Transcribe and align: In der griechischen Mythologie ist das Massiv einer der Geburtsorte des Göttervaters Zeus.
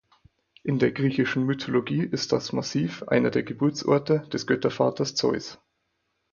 In 0.63 0.79
der 0.79 0.91
griechischen 0.93 1.43
Mythologie 1.43 2.01
ist 2.01 2.31
das 2.31 2.53
Massiv 2.53 3.03
einer 3.03 3.29
der 3.29 3.43
Geburtsorte 3.43 4.27
des 4.33 4.47
Göttervaters 4.47 5.13
Zeus. 5.13 5.59